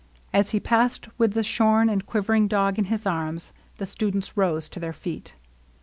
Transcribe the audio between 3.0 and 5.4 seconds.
arms, the students rose to their feet.